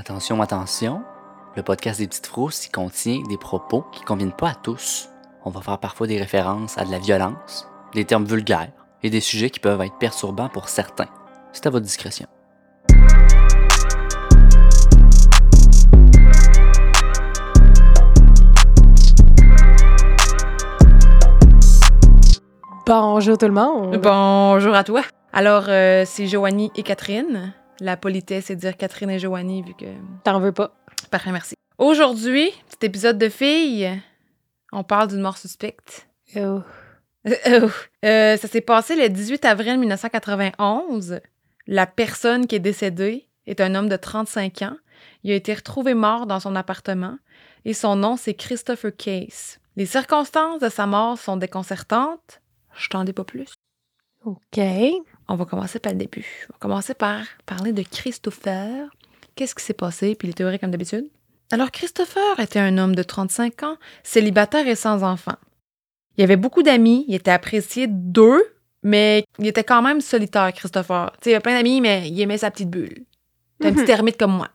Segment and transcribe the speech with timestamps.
[0.00, 1.02] Attention, attention,
[1.56, 5.08] le podcast des petites frousses y contient des propos qui ne conviennent pas à tous.
[5.44, 8.70] On va faire parfois des références à de la violence, des termes vulgaires
[9.02, 11.08] et des sujets qui peuvent être perturbants pour certains.
[11.52, 12.28] C'est à votre discrétion.
[22.86, 24.00] Bonjour tout le monde.
[24.00, 25.02] Bonjour à toi.
[25.32, 27.52] Alors, euh, c'est Joanie et Catherine.
[27.80, 29.86] La politesse, c'est de dire Catherine et Joanie, vu que.
[30.24, 30.74] T'en veux pas.
[31.10, 31.54] Parfait, merci.
[31.78, 34.00] Aujourd'hui, petit épisode de filles.
[34.72, 36.08] On parle d'une mort suspecte.
[36.36, 36.60] Oh.
[37.26, 37.68] Euh,
[38.04, 41.20] euh, ça s'est passé le 18 avril 1991.
[41.66, 44.76] La personne qui est décédée est un homme de 35 ans.
[45.22, 47.18] Il a été retrouvé mort dans son appartement
[47.64, 49.58] et son nom, c'est Christopher Case.
[49.76, 52.40] Les circonstances de sa mort sont déconcertantes.
[52.74, 53.54] Je t'en dis pas plus.
[54.24, 54.60] OK.
[55.28, 56.46] On va commencer par le début.
[56.50, 58.88] On va commencer par parler de Christopher.
[59.34, 61.06] Qu'est-ce qui s'est passé, puis les théories comme d'habitude.
[61.50, 65.36] Alors, Christopher était un homme de 35 ans, célibataire et sans enfant.
[66.16, 68.42] Il avait beaucoup d'amis, il était apprécié d'eux,
[68.82, 71.12] mais il était quand même solitaire, Christopher.
[71.12, 73.04] Tu sais, il avait plein d'amis, mais il aimait sa petite bulle.
[73.62, 73.76] Un Mhm.
[73.76, 74.48] petit ermite comme moi.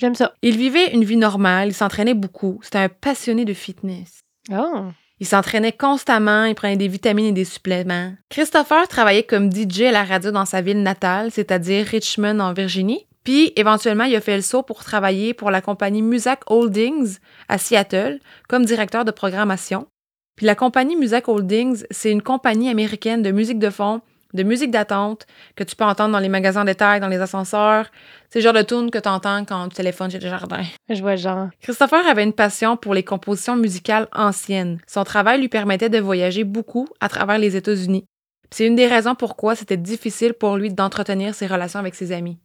[0.00, 0.34] J'aime ça.
[0.42, 2.60] Il vivait une vie normale, il s'entraînait beaucoup.
[2.62, 4.20] C'était un passionné de fitness.
[4.50, 4.86] Oh.
[5.22, 8.12] Il s'entraînait constamment, il prenait des vitamines et des suppléments.
[8.28, 13.06] Christopher travaillait comme DJ à la radio dans sa ville natale, c'est-à-dire Richmond en Virginie.
[13.22, 17.58] Puis, éventuellement, il a fait le saut pour travailler pour la compagnie Musac Holdings à
[17.58, 19.86] Seattle comme directeur de programmation.
[20.34, 24.00] Puis la compagnie Musac Holdings, c'est une compagnie américaine de musique de fond,
[24.34, 27.90] de musique d'attente que tu peux entendre dans les magasins de détail, dans les ascenseurs.
[28.30, 30.64] C'est le genre de tune que tu entends quand tu téléphones chez Desjardins.
[30.88, 31.48] Je vois le genre.
[31.60, 34.78] Christopher avait une passion pour les compositions musicales anciennes.
[34.86, 38.04] Son travail lui permettait de voyager beaucoup à travers les États-Unis.
[38.50, 42.38] C'est une des raisons pourquoi c'était difficile pour lui d'entretenir ses relations avec ses amis.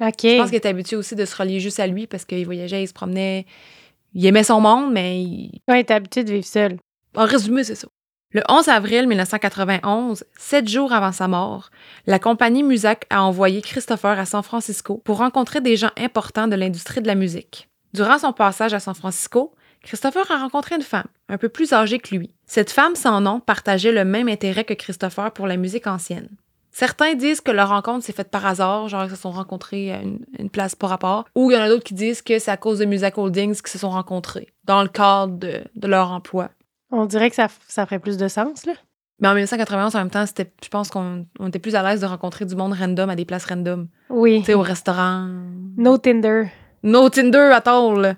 [0.00, 0.12] OK.
[0.22, 2.82] Je pense qu'il était habitué aussi de se relier juste à lui parce qu'il voyageait,
[2.82, 3.46] il se promenait.
[4.14, 6.76] Il aimait son monde, mais il- Ouais, t'es habitué de vivre seul.
[7.16, 7.88] en résumé, c'est ça.
[8.30, 11.70] Le 11 avril 1991, sept jours avant sa mort,
[12.06, 16.54] la compagnie Musac a envoyé Christopher à San Francisco pour rencontrer des gens importants de
[16.54, 17.70] l'industrie de la musique.
[17.94, 22.00] Durant son passage à San Francisco, Christopher a rencontré une femme, un peu plus âgée
[22.00, 22.34] que lui.
[22.44, 26.28] Cette femme sans nom partageait le même intérêt que Christopher pour la musique ancienne.
[26.70, 30.02] Certains disent que leur rencontre s'est faite par hasard, genre ils se sont rencontrés à
[30.02, 32.58] une, place par rapport, ou il y en a d'autres qui disent que c'est à
[32.58, 36.50] cause de Music Holdings qu'ils se sont rencontrés, dans le cadre de leur emploi.
[36.90, 38.72] On dirait que ça, ça ferait plus de sens, là.
[39.20, 42.00] Mais en 1991, en même temps, c'était, je pense qu'on on était plus à l'aise
[42.00, 43.88] de rencontrer du monde random à des places random.
[44.10, 44.38] Oui.
[44.40, 45.26] Tu sais, au restaurant.
[45.76, 46.44] No Tinder.
[46.84, 48.16] No Tinder at all.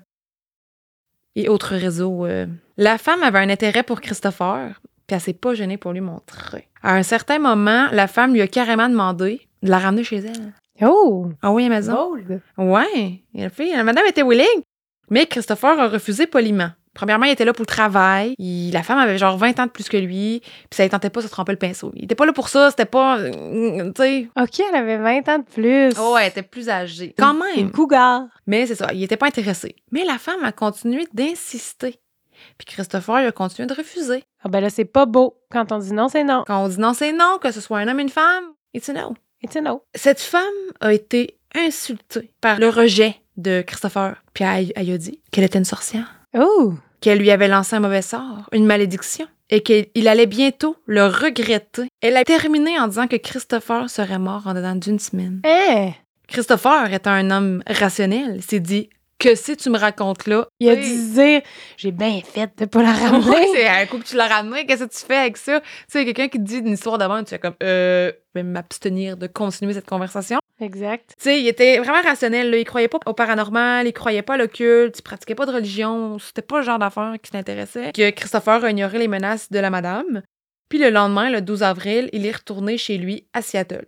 [1.35, 2.25] Et autres réseaux.
[2.25, 2.45] euh.
[2.77, 6.67] La femme avait un intérêt pour Christopher, puis elle s'est pas gênée pour lui montrer.
[6.83, 10.53] À un certain moment, la femme lui a carrément demandé de la ramener chez elle.
[10.83, 11.29] Oh.
[11.41, 11.93] Ah oui, à la maison.
[11.93, 12.41] Bold.
[12.57, 13.21] Ouais.
[13.33, 14.61] Et la fille, la madame était willing.
[15.09, 16.71] Mais Christopher a refusé poliment.
[16.93, 18.35] Premièrement, il était là pour le travail.
[18.37, 20.41] Il- la femme avait genre 20 ans de plus que lui.
[20.41, 21.91] Puis ça ne tentait pas de se tremper le pinceau.
[21.95, 22.69] Il était pas là pour ça.
[22.69, 23.17] C'était pas.
[23.19, 24.27] euh, Tu sais.
[24.39, 25.93] OK, elle avait 20 ans de plus.
[25.99, 27.15] Oh, elle était plus âgée.
[27.17, 27.71] Quand Une même.
[27.71, 28.23] cougar.
[28.47, 28.87] Mais c'est ça.
[28.93, 29.75] Il était pas intéressé.
[29.91, 31.99] Mais la femme a continué d'insister.
[32.57, 34.23] Puis Christopher, il a continué de refuser.
[34.43, 35.37] Ah ben là, c'est pas beau.
[35.51, 36.43] Quand on dit non, c'est non.
[36.47, 38.89] Quand on dit non, c'est non, que ce soit un homme ou une femme, it's
[38.89, 39.13] a no.
[39.43, 39.83] It's a no.
[39.95, 40.41] Cette femme
[40.79, 44.15] a été insultée par le rejet de Christopher.
[44.33, 46.15] Puis elle, elle a dit qu'elle était une sorcière.
[46.37, 46.73] Oh.
[47.01, 51.87] qu'elle lui avait lancé un mauvais sort, une malédiction, et qu'il allait bientôt le regretter.
[52.01, 55.41] Elle a terminé en disant que Christopher serait mort en dedans d'une semaine.
[55.43, 55.91] Hein?
[56.27, 58.89] Christopher étant un homme rationnel, s'est dit
[59.21, 60.81] que si tu me racontes là, Il a Oui.
[60.81, 61.41] dû dire
[61.77, 63.47] J'ai bien fait de pas la ramener.
[63.53, 65.59] c'est un coup que tu l'as ramené, qu'est-ce que tu fais avec ça?
[65.61, 68.43] Tu sais, quelqu'un qui te dit une histoire d'avant, tu fais comme, euh, je vais
[68.43, 70.39] m'abstenir de continuer cette conversation.
[70.59, 71.13] exact.
[71.17, 72.57] Tu sais, il était vraiment rationnel, là.
[72.57, 76.17] Il croyait pas au paranormal, il croyait pas à l'occulte, il pratiquait pas de religion.
[76.19, 77.91] C'était pas le genre d'affaires qui l'intéressait.
[77.93, 80.21] Que Christopher a ignoré les menaces de la madame.
[80.69, 83.85] Puis le lendemain, le 12 avril, il est retourné chez lui à Seattle.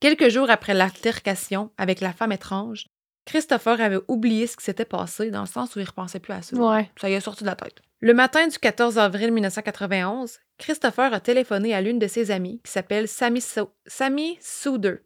[0.00, 2.86] Quelques jours après l'altercation avec la femme étrange,
[3.24, 6.42] Christopher avait oublié ce qui s'était passé dans le sens où il repensait plus à
[6.42, 6.56] ça.
[6.56, 6.90] Ouais.
[7.00, 7.76] Ça y est sorti de la tête.
[8.00, 12.72] Le matin du 14 avril 1991, Christopher a téléphoné à l'une de ses amies qui
[12.72, 14.96] s'appelle Sammy, So- Sammy Souder.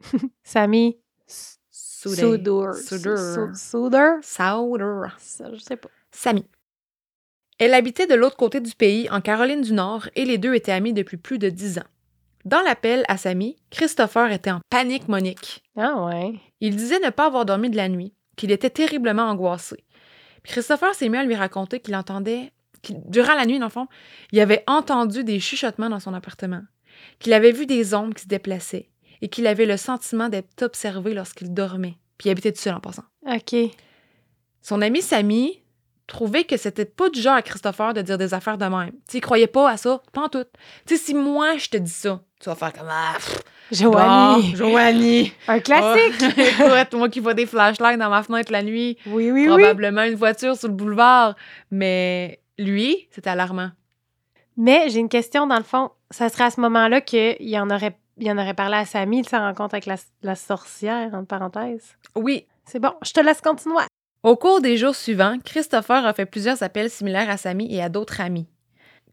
[0.44, 2.20] Sammy Souder.
[2.20, 2.72] Souder.
[2.80, 3.16] Souder.
[3.16, 4.10] Sou- Souder?
[5.52, 5.88] Je sais pas.
[6.12, 6.44] Sammy.
[7.58, 10.72] Elle habitait de l'autre côté du pays, en Caroline du Nord, et les deux étaient
[10.72, 11.84] amis depuis plus de dix ans.
[12.44, 15.62] Dans l'appel à Sammy, Christopher était en panique monique.
[15.76, 16.34] Ah ouais.
[16.60, 19.84] Il disait ne pas avoir dormi de la nuit, qu'il était terriblement angoissé.
[20.42, 22.52] Puis Christopher s'est mis à lui raconter qu'il entendait,
[23.06, 23.86] durant la nuit, dans le fond,
[24.30, 26.62] il avait entendu des chuchotements dans son appartement,
[27.18, 28.90] qu'il avait vu des ombres qui se déplaçaient
[29.22, 31.96] et qu'il avait le sentiment d'être observé lorsqu'il dormait.
[32.18, 33.04] Puis il habitait tout seul en passant.
[33.26, 33.56] OK.
[34.60, 35.62] Son ami Samy
[36.06, 38.92] trouvait que c'était pas du genre à Christopher de dire des affaires de même.
[39.08, 40.44] Tu il croyait pas à ça, pas en tout.
[40.86, 43.42] Tu sais, si moi je te dis ça, tu vas faire comme ah, pff,
[43.72, 44.50] Joanie.
[44.50, 45.32] bon, Joanie.
[45.48, 46.22] Un classique.
[46.22, 49.62] Ah, écoute, moi qui vois des flashlights dans ma fenêtre la nuit, Oui, oui, oui.
[49.62, 51.34] probablement une voiture sur le boulevard,
[51.70, 53.70] mais lui, c'était alarmant.
[54.56, 55.90] Mais j'ai une question, dans le fond.
[56.10, 59.26] Ça serait à ce moment-là qu'il en aurait, il en aurait parlé à Samy de
[59.26, 61.96] sa rencontre avec la, la sorcière, entre parenthèses.
[62.14, 62.46] Oui.
[62.66, 63.82] C'est bon, je te laisse continuer.
[64.22, 67.88] Au cours des jours suivants, Christopher a fait plusieurs appels similaires à Samy et à
[67.88, 68.46] d'autres amis.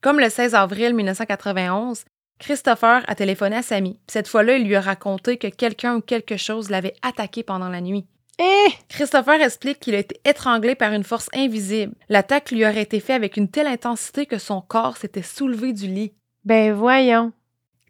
[0.01, 2.03] Comme le 16 avril 1991,
[2.41, 3.99] Christopher a téléphoné à Samy.
[4.07, 7.81] Cette fois-là, il lui a raconté que quelqu'un ou quelque chose l'avait attaqué pendant la
[7.81, 8.07] nuit.
[8.39, 8.69] Eh!
[8.89, 11.93] Christopher explique qu'il a été étranglé par une force invisible.
[12.09, 15.85] L'attaque lui aurait été faite avec une telle intensité que son corps s'était soulevé du
[15.85, 16.13] lit.
[16.43, 17.31] Ben voyons.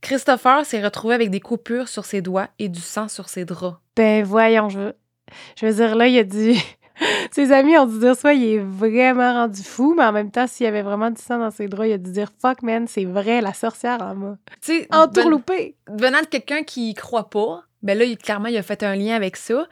[0.01, 3.77] Christopher s'est retrouvé avec des coupures sur ses doigts et du sang sur ses draps.
[3.95, 4.95] Ben voyons, je veux,
[5.55, 6.55] je veux dire, là, il a dû...
[7.31, 10.47] Ses amis ont dû dire soit il est vraiment rendu fou, mais en même temps,
[10.47, 12.87] s'il y avait vraiment du sang dans ses draps, il a dû dire fuck man,
[12.87, 14.37] c'est vrai, la sorcière en moi.
[14.61, 15.75] Tu sais, Entourloupé.
[15.87, 18.83] ven- venant de quelqu'un qui y croit pas, ben là, il, clairement, il a fait
[18.83, 19.67] un lien avec ça.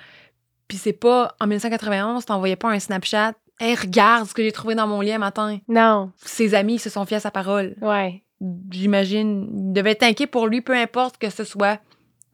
[0.68, 3.34] Puis c'est pas, en 1991, t'envoyais pas un Snapchat.
[3.60, 5.60] Hey, regarde ce que j'ai trouvé dans mon lit un matin.
[5.68, 7.76] Non, Ses amis se sont fiés à sa parole.
[7.82, 8.24] ouais.
[8.72, 11.80] J'imagine, il devait être inquiet pour lui, peu importe que ce soit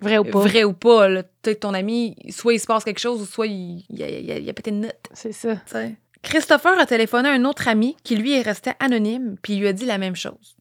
[0.01, 0.39] Vrai ou pas.
[0.39, 1.07] vrai ou pas.
[1.07, 1.23] là.
[1.59, 4.49] Ton ami, soit il se passe quelque chose, ou soit il, il, a- il il
[4.49, 5.07] a pété une note.
[5.13, 5.55] C'est ça.
[5.55, 5.95] tu sais.
[6.21, 9.67] Christopher a téléphoné à un autre ami qui, lui, est resté anonyme, puis il lui
[9.67, 10.57] a dit la même chose.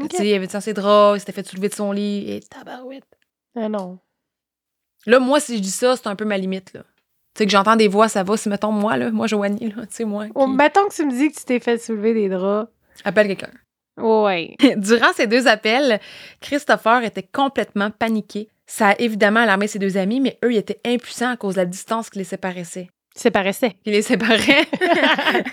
[0.00, 0.08] Ok.
[0.10, 2.40] Tu sais, il avait dans ses draps, il s'était fait soulever de son lit, et
[2.40, 3.04] tabarouette.
[3.56, 3.98] Ah non.
[5.06, 6.80] Là, moi, si je dis ça, c'est un peu ma limite, là.
[7.34, 8.36] Tu sais, que j'entends des voix, ça va.
[8.36, 11.04] Si, mettons, moi, là, moi, Joanie, là, tu sais, moi, qui Oh, mettons que tu
[11.04, 12.70] me dis que tu t'es fait soulever des draps.
[13.04, 13.50] appelle quelqu'un.
[13.96, 14.56] Ouais.
[14.76, 16.00] Durant ces deux appels,
[16.40, 18.48] Christopher était complètement paniqué.
[18.66, 21.60] Ça a évidemment alarmé ses deux amis, mais eux, ils étaient impuissants à cause de
[21.60, 22.88] la distance qui les séparissait.
[23.32, 23.76] Paraissait.
[23.82, 24.66] Qui les séparait.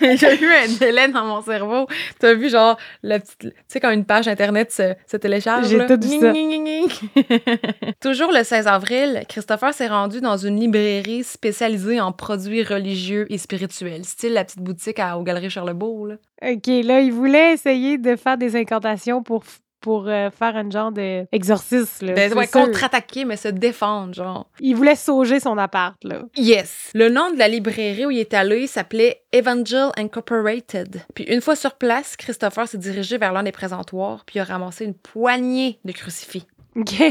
[0.00, 1.86] J'ai eu un délai dans mon cerveau.
[2.20, 3.38] Tu as vu, genre, la petite.
[3.40, 5.68] Tu sais, quand une page Internet se, se télécharge.
[5.68, 6.32] J'ai tout vu ça.
[8.00, 13.38] Toujours le 16 avril, Christopher s'est rendu dans une librairie spécialisée en produits religieux et
[13.38, 16.06] spirituels, style la petite boutique à, aux Galeries Charlebourg.
[16.06, 16.14] Là.
[16.42, 19.44] OK, là, il voulait essayer de faire des incantations pour,
[19.82, 22.06] pour euh, faire un genre d'exorcisme.
[22.06, 22.14] là.
[22.14, 24.48] Ben, ouais, contre-attaquer, mais se défendre, genre.
[24.60, 26.22] Il voulait sauger son appart, là.
[26.36, 26.90] Yes.
[26.94, 31.02] Le nom de la librairie où il est allé s'appelait Evangel Incorporated.
[31.14, 34.84] Puis une fois sur place, Christopher s'est dirigé vers l'un des présentoirs puis a ramassé
[34.84, 36.46] une poignée de crucifix.
[36.76, 37.02] OK.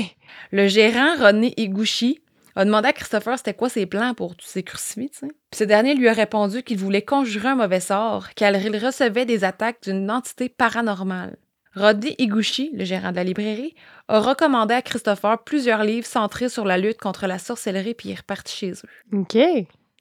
[0.51, 2.21] Le gérant, Rodney Iguchi,
[2.55, 5.27] a demandé à Christopher c'était quoi ses plans pour tous ces crucifix, tu sais.
[5.27, 9.25] Puis ce dernier lui a répondu qu'il voulait conjurer un mauvais sort, car il recevait
[9.25, 11.37] des attaques d'une entité paranormale.
[11.75, 13.75] Rodney Iguchi, le gérant de la librairie,
[14.07, 18.11] a recommandé à Christopher plusieurs livres centrés sur la lutte contre la sorcellerie puis il
[18.13, 19.17] est reparti chez eux.
[19.17, 19.37] OK.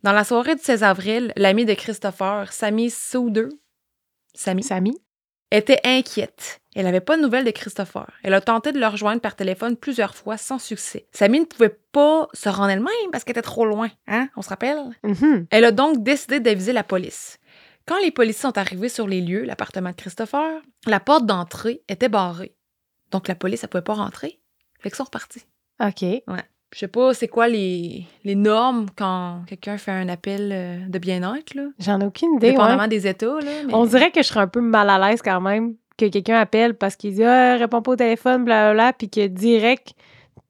[0.02, 3.48] Dans la soirée du 16 avril, l'amie de Christopher, Sammy Souder,
[4.34, 4.96] Sammy, Samy?
[5.52, 6.60] était inquiète.
[6.76, 8.06] Elle n'avait pas de nouvelles de Christopher.
[8.22, 11.06] Elle a tenté de le rejoindre par téléphone plusieurs fois sans succès.
[11.12, 14.28] Sammy ne pouvait pas se rendre elle-même parce qu'elle était trop loin, hein?
[14.36, 14.78] On se rappelle?
[15.02, 15.46] Mhm.
[15.50, 17.38] Elle a donc décidé d'aviser la police.
[17.90, 22.08] Quand les policiers sont arrivés sur les lieux, l'appartement de Christopher, la porte d'entrée était
[22.08, 22.54] barrée.
[23.10, 24.38] Donc la police, elle pouvait pas rentrer.
[24.78, 25.42] Fait qu'ils sont repartis.
[25.84, 26.04] OK.
[26.72, 30.98] Je sais pas c'est quoi les, les normes quand quelqu'un fait un appel euh, de
[31.00, 31.64] bien-être, là?
[31.80, 32.52] J'en ai aucune idée.
[32.52, 32.88] Dépendamment ouais.
[32.88, 33.50] des États, là.
[33.66, 36.38] mais- On dirait que je serais un peu mal à l'aise quand même que quelqu'un
[36.38, 39.94] appelle parce qu'il dit ah, réponds pas au téléphone, blablabla, puis que direct,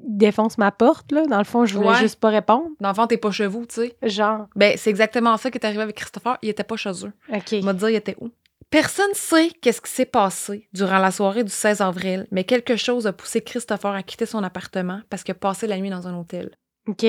[0.02, 1.26] défonce ma porte, là.
[1.26, 1.96] Dans le fond, je voulais Ouais.
[2.00, 2.68] juste pas répondre.
[2.80, 3.96] Dans le fond, t'es pas chez vous, tu sais.
[4.02, 6.38] Genre, Ben, c'est exactement ça qui est arrivé avec Christopher.
[6.42, 7.12] Il était pas chez eux.
[7.32, 7.54] OK.
[7.62, 8.30] Va te dire, il était où?
[8.70, 13.06] Personne sait qu'est-ce qui s'est passé durant la soirée du 16 avril, mais quelque chose
[13.06, 16.16] a poussé Christopher à quitter son appartement parce qu'il a passé la nuit dans un
[16.16, 16.50] hôtel.
[16.86, 17.04] OK.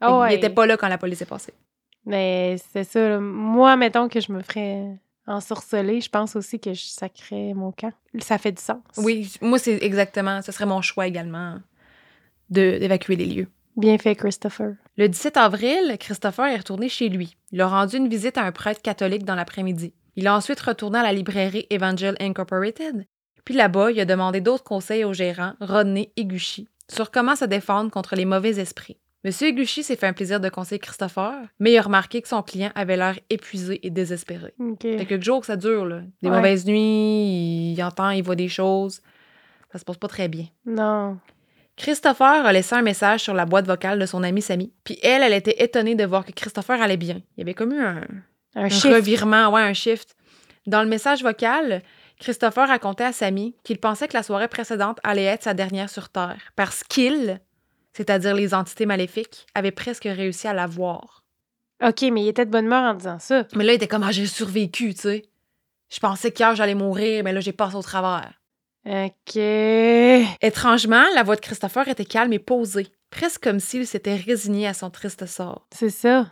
[0.00, 0.32] Ah ouais.
[0.32, 1.52] Il était pas là quand la police est passée.
[2.06, 3.06] Mais c'est ça.
[3.08, 3.20] là.
[3.20, 7.92] Moi, mettons que je me ferais ensorceler, je pense aussi que je sacrais mon camp.
[8.20, 8.82] Ça fait du sens.
[8.98, 11.58] Oui, moi, c'est exactement, ce serait mon choix également
[12.50, 13.48] d'évacuer les lieux.
[13.76, 14.74] Bien fait, Christopher.
[14.96, 17.36] Le 17 avril, Christopher est retourné chez lui.
[17.50, 19.92] Il a rendu une visite à un prêtre catholique dans l'après-midi.
[20.16, 23.04] Il a ensuite retourné à la librairie Evangel Incorporated.
[23.44, 27.90] Puis là-bas, il a demandé d'autres conseils au gérant, Rodney Iguchi, sur comment se défendre
[27.90, 28.96] contre les mauvais esprits.
[29.24, 32.42] Monsieur Iguchi s'est fait un plaisir de conseiller Christopher, mais il a remarqué que son
[32.42, 34.54] client avait l'air épuisé et désespéré.
[34.60, 34.82] OK.
[34.82, 36.02] Ça fait quelques jours que ça dure, là.
[36.22, 36.36] Des Ouais.
[36.36, 39.00] mauvaises nuits, il entend, il voit des choses.
[39.72, 40.44] Ça se passe pas très bien.
[40.66, 41.18] Non.
[41.76, 44.72] Christopher a laissé un message sur la boîte vocale de son amie Samy.
[44.84, 47.20] Puis elle, elle était étonnée de voir que Christopher allait bien.
[47.36, 48.02] Il y avait comme eu un,
[48.54, 50.16] Un un revirement, ouais, un shift.
[50.66, 51.82] Dans le message vocal,
[52.20, 56.08] Christopher racontait à Samy qu'il pensait que la soirée précédente allait être sa dernière sur
[56.08, 56.52] Terre.
[56.56, 57.40] Parce qu'il,
[57.92, 61.24] c'est-à-dire les entités maléfiques, avaient presque réussi à la voir.
[61.82, 63.46] OK, mais il était de bonne humeur en disant ça.
[63.54, 65.24] Mais là, il était comme, ah, j'ai survécu, tu sais.
[65.90, 68.32] Je pensais qu'hier, j'allais mourir, mais là, j'ai passé au travers.
[68.86, 69.36] OK.
[69.36, 74.74] Étrangement, la voix de Christopher était calme et posée, presque comme s'il s'était résigné à
[74.74, 75.66] son triste sort.
[75.74, 76.30] C'est ça.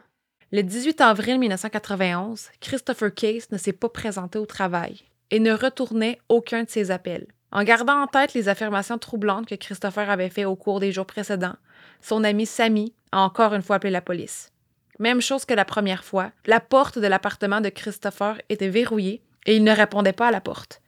[0.51, 6.19] Le 18 avril 1991, Christopher Case ne s'est pas présenté au travail et ne retournait
[6.29, 7.27] aucun de ses appels.
[7.53, 11.07] En gardant en tête les affirmations troublantes que Christopher avait faites au cours des jours
[11.07, 11.57] précédents,
[12.03, 14.53] son ami Sammy a encore une fois appelé la police.
[14.99, 19.57] Même chose que la première fois, la porte de l'appartement de Christopher était verrouillée et
[19.57, 20.83] il ne répondait pas à la porte.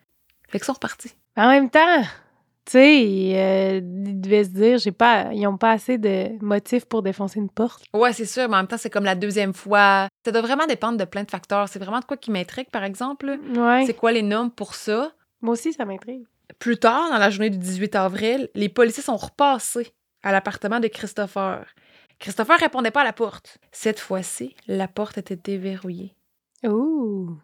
[0.48, 1.14] Fait que sont repartis.
[1.36, 2.02] En même temps,
[2.64, 6.86] tu sais, euh, ils devaient se dire, j'ai pas, ils ont pas assez de motifs
[6.86, 7.84] pour défoncer une porte.
[7.92, 10.08] Ouais, c'est sûr, mais en même temps, c'est comme la deuxième fois.
[10.24, 11.68] Ça doit vraiment dépendre de plein de facteurs.
[11.68, 13.38] C'est vraiment de quoi qui m'intrigue, par exemple.
[13.56, 13.84] Ouais.
[13.86, 15.12] C'est quoi les normes pour ça?
[15.42, 16.24] Moi aussi, ça m'intrigue.
[16.58, 20.88] Plus tard, dans la journée du 18 avril, les policiers sont repassés à l'appartement de
[20.88, 21.66] Christopher.
[22.18, 23.58] Christopher répondait pas à la porte.
[23.72, 26.14] Cette fois-ci, la porte était déverrouillée.
[26.64, 27.36] Ouh.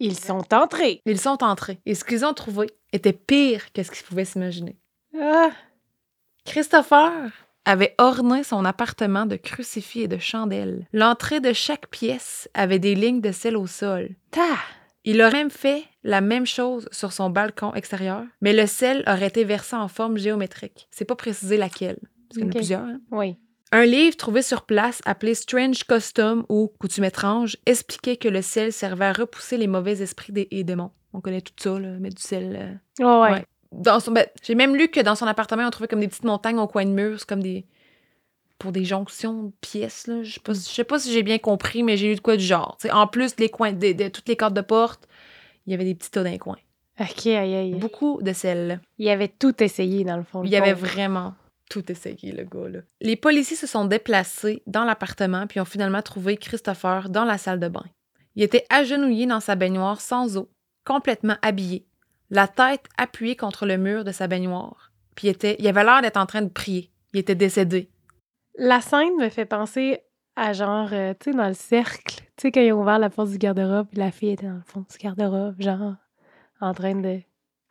[0.00, 1.00] Ils sont entrés.
[1.06, 4.76] Ils sont entrés et ce qu'ils ont trouvé était pire que ce qu'ils pouvaient s'imaginer.
[5.18, 5.50] Ah.
[6.44, 7.30] Christopher
[7.64, 10.86] avait orné son appartement de crucifix et de chandelles.
[10.92, 14.10] L'entrée de chaque pièce avait des lignes de sel au sol.
[14.30, 14.56] Ta.
[15.04, 19.28] Il aurait même fait la même chose sur son balcon extérieur, mais le sel aurait
[19.28, 20.88] été versé en forme géométrique.
[20.90, 22.82] C'est pas précisé laquelle, parce qu'il y en a plusieurs.
[22.82, 23.00] hein.
[23.10, 23.36] Oui.
[23.72, 28.72] Un livre trouvé sur place appelé Strange Custom ou Coutume étrange expliquait que le sel
[28.72, 30.90] servait à repousser les mauvais esprits des et démons.
[31.12, 32.56] On connaît tout ça, là, mettre du sel.
[33.00, 33.32] euh, Oh, ouais.
[33.32, 33.44] Ouais.
[33.72, 36.24] Dans son, ben, j'ai même lu que dans son appartement, on trouvait comme des petites
[36.24, 37.64] montagnes au coin de mur, c'est comme des
[38.58, 40.06] pour des jonctions de pièces.
[40.06, 40.22] Là.
[40.22, 42.36] Je sais pas, je sais pas si j'ai bien compris, mais j'ai lu de quoi
[42.36, 42.76] du genre.
[42.78, 45.08] Tu sais, en plus, les coins, de, de- toutes les cartes de porte,
[45.66, 46.58] il y avait des petits tas dans les coins.
[47.00, 47.74] OK, aïe, aïe.
[47.74, 48.80] Beaucoup de sel.
[48.98, 50.40] Il avait tout essayé, dans le fond.
[50.42, 51.32] le Il y avait vraiment
[51.70, 52.68] tout essayé, le gars.
[52.68, 52.80] Là.
[53.00, 57.60] Les policiers se sont déplacés dans l'appartement puis ont finalement trouvé Christopher dans la salle
[57.60, 57.84] de bain.
[58.36, 60.50] Il était agenouillé dans sa baignoire sans eau,
[60.84, 61.86] complètement habillé,
[62.30, 64.92] la tête appuyée contre le mur de sa baignoire.
[65.14, 66.90] Puis il, était, il avait l'air d'être en train de prier.
[67.12, 67.90] Il était décédé.
[68.56, 70.00] La scène me fait penser
[70.36, 72.22] à genre, euh, tu sais, dans le cercle.
[72.36, 74.62] Tu sais, quand ils ont ouvert la porte du garde-robe, la fille était dans le
[74.64, 75.94] fond du garde-robe, genre,
[76.60, 77.20] en train de.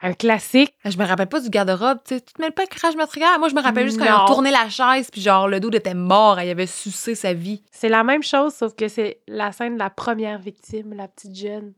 [0.02, 0.74] Un classique.
[0.86, 2.22] Je me rappelle pas du garde-robe, tu sais.
[2.22, 3.38] Tu te mêles pas de crash meurtrière?
[3.40, 5.72] Moi, je me rappelle juste quand ils ont tourné la chaise, puis genre, le dos
[5.72, 7.64] était mort, elle avait sucé sa vie.
[7.72, 11.36] C'est la même chose, sauf que c'est la scène de la première victime, la petite
[11.36, 11.74] jeune.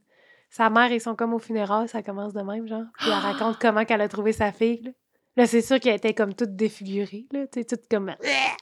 [0.52, 2.84] Sa mère, ils sont comme au funérailles, ça commence de même, genre.
[3.00, 4.92] Puis elle raconte comment qu'elle a trouvé sa fille, là.
[5.38, 7.48] Là, c'est sûr qu'elle était comme toute défigurée, là.
[7.48, 8.14] Tu sais, toute comme.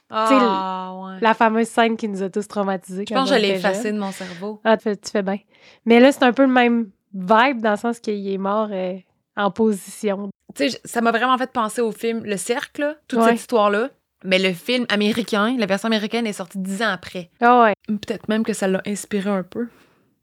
[0.08, 1.18] Ah, ouais.
[1.20, 3.04] La fameuse scène qui nous a tous traumatisés.
[3.08, 3.96] Je pense que je l'ai était effacé jeunes.
[3.96, 4.60] de mon cerveau.
[4.64, 5.38] Ah, tu fais, tu fais bien.
[5.84, 8.94] Mais là, c'est un peu le même vibe dans le sens qu'il est mort euh,
[9.36, 10.30] en position.
[10.54, 13.26] Tu sais, ça m'a vraiment fait penser au film Le Cercle, là, toute Ouais.
[13.30, 13.90] cette histoire-là.
[14.24, 17.30] Mais le film américain, la version américaine est sortie dix ans après.
[17.40, 19.66] Ah ouais, Peut-être même que ça l'a inspiré un peu.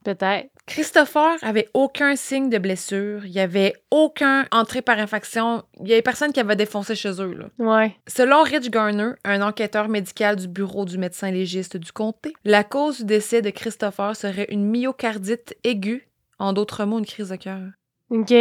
[0.04, 0.50] peut-être.
[0.68, 3.26] Christopher avait aucun signe de blessure.
[3.26, 5.64] Il y avait aucun entrée par infraction.
[5.80, 7.34] Il y avait personne qui avait défoncé chez eux.
[7.34, 7.46] Là.
[7.58, 7.96] Ouais.
[8.06, 13.00] Selon Rich Garner, un enquêteur médical du bureau du médecin légiste du comté, la cause
[13.00, 17.62] du décès de Christopher serait une myocardite aiguë, en d'autres mots, une crise de cœur.
[18.10, 18.34] OK.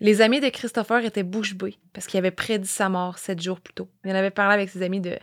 [0.00, 3.60] Les amis de Christopher étaient bouche bée parce qu'il avait prédit sa mort sept jours
[3.60, 3.88] plus tôt.
[4.04, 5.18] Il en avait parlé avec ses amis de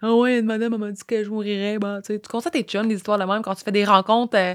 [0.00, 1.78] Ah ouais, une madame elle m'a dit que je mourirais.
[1.78, 3.84] Ben, tu sais, tu constates tes chums, des histoires de même quand tu fais des
[3.84, 4.54] rencontres euh,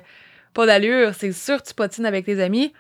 [0.54, 1.14] pas d'allure.
[1.16, 2.74] C'est sûr tu potines avec tes amis.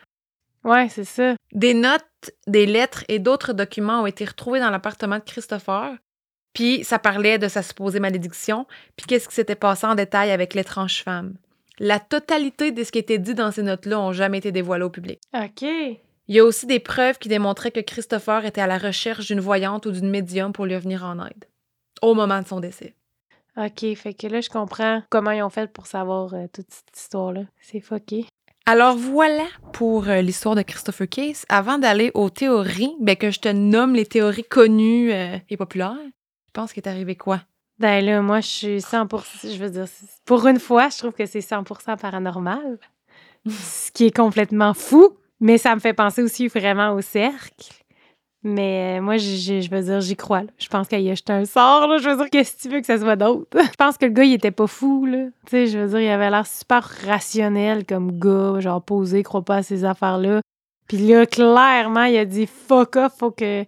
[0.63, 1.35] Ouais, c'est ça.
[1.53, 5.97] Des notes, des lettres et d'autres documents ont été retrouvés dans l'appartement de Christopher.
[6.53, 10.53] Puis ça parlait de sa supposée malédiction, puis qu'est-ce qui s'était passé en détail avec
[10.53, 11.35] l'étrange femme?
[11.79, 14.89] La totalité de ce qui était dit dans ces notes-là ont jamais été dévoilées au
[14.89, 15.19] public.
[15.33, 15.61] OK.
[15.61, 19.39] Il y a aussi des preuves qui démontraient que Christopher était à la recherche d'une
[19.39, 21.45] voyante ou d'une médium pour lui venir en aide.
[22.01, 22.93] Au moment de son décès.
[23.57, 23.95] OK.
[23.95, 27.41] Fait que là, je comprends comment ils ont fait pour savoir euh, toute cette histoire-là.
[27.59, 28.25] C'est fucké.
[28.65, 31.45] Alors voilà pour euh, l'histoire de Christopher Case.
[31.49, 35.97] Avant d'aller aux théories, ben, que je te nomme les théories connues euh, et populaires,
[35.97, 37.41] je pense qu'il est arrivé quoi?
[37.79, 39.55] Ben là, moi, je suis 100%.
[39.55, 39.85] Je veux dire,
[40.25, 42.77] pour une fois, je trouve que c'est 100% paranormal.
[43.47, 45.17] ce qui est complètement fou.
[45.39, 47.80] Mais ça me fait penser aussi vraiment au cercle.
[48.43, 50.41] Mais euh, moi, je veux dire, j'y crois.
[50.41, 50.47] là.
[50.57, 51.87] Je pense qu'il a jeté un sort.
[51.87, 51.97] Là.
[51.99, 53.45] Je veux dire, qu'est-ce que tu veux que ça soit d'autre?
[53.61, 55.05] je pense que le gars, il était pas fou.
[55.05, 55.25] Là.
[55.45, 59.43] Tu sais, je veux dire, il avait l'air super rationnel comme gars, genre posé, croit
[59.43, 60.41] pas à ces affaires-là.
[60.87, 63.63] Puis là, clairement, il a dit fuck off, faut que,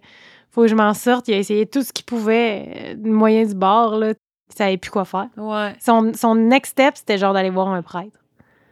[0.50, 1.28] faut que je m'en sorte.
[1.28, 3.96] Il a essayé tout ce qu'il pouvait, euh, moyen du bord.
[3.96, 4.10] Là.
[4.50, 5.28] Il savait plus quoi faire.
[5.36, 5.72] Ouais.
[5.80, 8.18] Son, son next step, c'était genre d'aller voir un prêtre.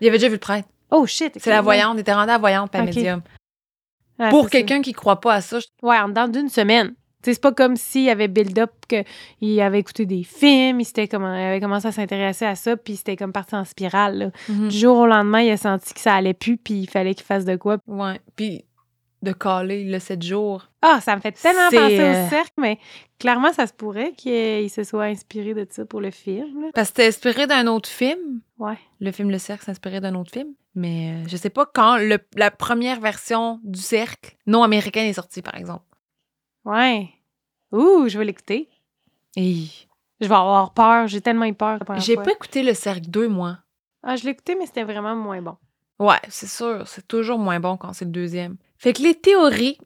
[0.01, 0.69] Il avait déjà vu le prêtre.
[0.91, 1.33] Oh shit!
[1.39, 1.95] C'est la voyante.
[1.97, 3.23] Il était rendu à la voyante, pas médium.
[4.31, 5.59] Pour quelqu'un qui croit pas à ça.
[5.83, 6.95] Ouais, en dedans d'une semaine.
[7.25, 11.61] C'est pas comme s'il avait build-up qu'il avait écouté des films, il, comme, il avait
[11.61, 14.19] commencé à s'intéresser à ça, puis c'était comme parti en spirale.
[14.19, 14.31] là.
[14.49, 14.69] Mhm.
[14.69, 17.25] Du jour au lendemain, il a senti que ça allait plus, puis il fallait qu'il
[17.25, 17.77] fasse de quoi.
[17.87, 18.21] Ouais.
[18.35, 18.65] Puis
[19.23, 20.69] de caler le 7 jours.
[20.83, 22.79] Ah, ça me fait tellement penser euh, au cercle, mais
[23.19, 26.63] clairement, ça se pourrait qu'il il se soit inspiré de ça pour le film.
[26.63, 26.69] là.
[26.75, 28.41] Parce que c'était inspiré d'un autre film.
[28.59, 28.79] Ouais.
[29.01, 30.55] Le film Le Cercle s'inspirait d'un autre film.
[30.75, 35.13] Mais euh, je sais pas quand le- la première version du Cercle non américaine est
[35.13, 35.85] sortie, par exemple.
[36.65, 37.09] Ouais.
[37.73, 38.69] Ouh, je vais l'écouter.
[39.37, 39.65] Et
[40.21, 41.07] Je vais avoir peur.
[41.09, 41.79] J'ai tellement eu peur.
[41.99, 43.59] j'ai pas écouté Le Cercle 2, moi.
[44.03, 45.57] Ah, je l'ai écouté, mais c'était vraiment moins bon.
[45.99, 46.83] Ouais, c'est sûr.
[46.89, 48.57] C'est toujours moins bon quand c'est le deuxième.
[48.83, 49.79] Fait que les théories.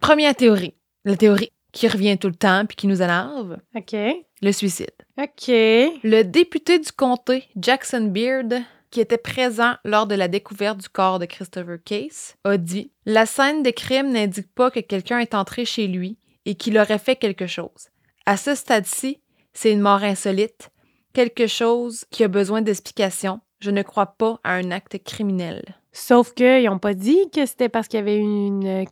[0.00, 0.74] Première théorie.
[1.04, 3.58] La théorie qui revient tout le temps puis qui nous énerve.
[3.76, 3.94] OK.
[4.42, 4.90] Le suicide.
[5.16, 5.46] OK.
[5.46, 8.60] Le député du comté, Jackson Beard,
[8.90, 13.24] qui était présent lors de la découverte du corps de Christopher Case, a dit La
[13.24, 17.14] scène des crimes n'indique pas que quelqu'un est entré chez lui et qu'il aurait fait
[17.14, 17.90] quelque chose.
[18.26, 19.20] À ce stade-ci,
[19.52, 20.70] c'est une mort insolite,
[21.12, 23.38] quelque chose qui a besoin d'explication.
[23.60, 25.78] Je ne crois pas à un acte criminel.
[25.98, 28.86] Sauf qu'ils n'ont pas dit que c'était parce qu'il y avait eu une,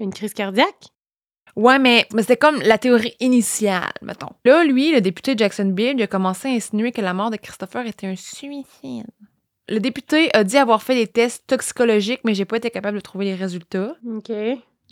[0.00, 0.88] une crise cardiaque.
[1.56, 4.30] Ouais, mais, mais c'était comme la théorie initiale, mettons.
[4.44, 7.36] Là, lui, le député Jackson Beard, il a commencé à insinuer que la mort de
[7.36, 9.06] Christopher était un suicide.
[9.68, 13.02] Le député a dit avoir fait des tests toxicologiques, mais j'ai pas été capable de
[13.02, 13.94] trouver les résultats.
[14.04, 14.32] OK.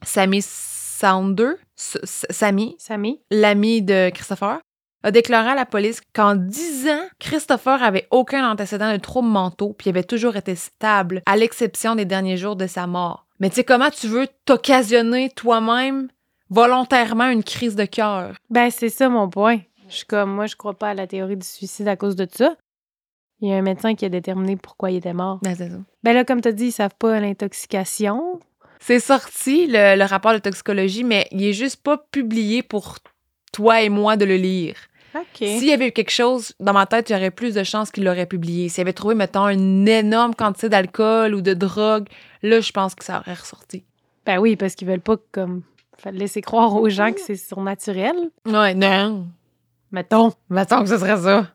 [0.05, 3.21] Sammy Sounder, Sammy, Samy.
[3.31, 4.61] l'ami de Christopher,
[5.03, 9.75] a déclaré à la police qu'en 10 ans, Christopher avait aucun antécédent de troubles mentaux,
[9.77, 13.27] puis il avait toujours été stable, à l'exception des derniers jours de sa mort.
[13.41, 16.09] Mais tu sais, comment tu veux t'occasionner toi-même
[16.51, 18.35] volontairement une crise de cœur?
[18.51, 19.61] Ben, c'est ça mon point.
[19.89, 22.27] Je suis comme, moi, je crois pas à la théorie du suicide à cause de
[22.31, 22.57] ça.
[23.41, 25.39] Il y a un médecin qui a déterminé pourquoi il était mort.
[25.43, 25.77] Ben, c'est ça.
[26.03, 28.41] Ben là, comme tu as dit, ils savent pas l'intoxication.
[28.81, 32.97] C'est sorti, le, le rapport de toxicologie, mais il est juste pas publié pour
[33.53, 34.77] toi et moi de le lire.
[35.35, 38.27] S'il y avait eu quelque chose dans ma tête, j'aurais plus de chances qu'il l'aurait
[38.27, 38.69] publié.
[38.69, 42.09] S'il avait trouvé, mettons, une énorme quantité d'alcool ou de drogue,
[42.43, 43.85] là, je pense que ça aurait ressorti.
[44.27, 45.63] Ben oui, parce qu'ils veulent pas comme.
[46.13, 48.15] Laisser croire aux gens que c'est surnaturel.
[48.47, 49.27] Ouais, non.
[49.91, 50.33] Mettons.
[50.49, 51.49] Mettons que ce serait ça.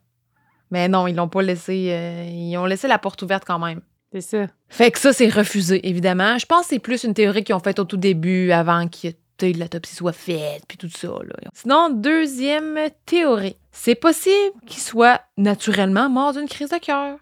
[0.70, 1.90] Mais non, ils l'ont pas laissé.
[1.92, 3.82] euh, ils ont laissé la porte ouverte quand même.
[4.12, 4.48] C'est ça.
[4.70, 6.38] Fait que ça, c'est refusé, évidemment.
[6.38, 9.08] Je pense que c'est plus une théorie qu'ils ont faite au tout début, avant que
[9.44, 11.08] tu sais, l'autopsie soit faite, puis tout ça.
[11.08, 11.36] Là.
[11.54, 13.58] Sinon, deuxième théorie.
[13.72, 17.18] C'est possible qu'il soit naturellement mort d'une crise de cœur.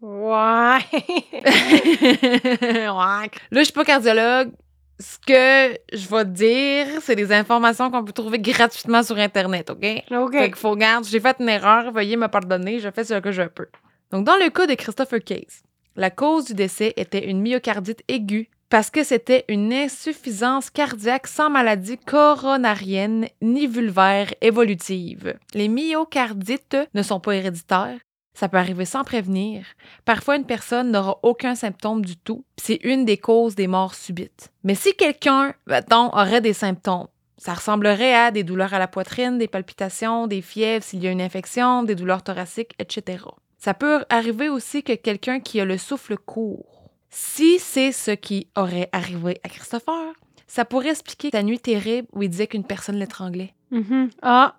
[0.00, 0.78] Ouais.
[2.84, 3.30] Ouais.
[3.50, 4.52] Là, je suis pas cardiologue.
[5.00, 9.70] Ce que je vais te dire, c'est des informations qu'on peut trouver gratuitement sur Internet,
[9.70, 9.84] OK?
[10.12, 10.32] OK.
[10.32, 13.32] Fait qu'il faut regarder, j'ai fait une erreur, veuillez me pardonner, je fais ce que
[13.32, 13.66] je peux.
[14.12, 15.62] Donc, dans le cas de Christopher Case,
[15.96, 21.48] la cause du décès était une myocardite aiguë parce que c'était une insuffisance cardiaque sans
[21.48, 25.38] maladie coronarienne ni vulvaire évolutive.
[25.54, 28.00] Les myocardites ne sont pas héréditaires.
[28.36, 29.64] Ça peut arriver sans prévenir.
[30.04, 32.44] Parfois, une personne n'aura aucun symptôme du tout.
[32.56, 34.50] C'est une des causes des morts subites.
[34.64, 37.06] Mais si quelqu'un, mettons, aurait des symptômes,
[37.38, 41.12] ça ressemblerait à des douleurs à la poitrine, des palpitations, des fièvres s'il y a
[41.12, 43.22] une infection, des douleurs thoraciques, etc.
[43.56, 46.73] Ça peut arriver aussi que quelqu'un qui a le souffle court.
[47.16, 50.14] Si c'est ce qui aurait arrivé à Christopher,
[50.48, 53.54] ça pourrait expliquer la nuit terrible où il disait qu'une personne l'étranglait.
[53.70, 54.10] Mhm.
[54.20, 54.56] Ah.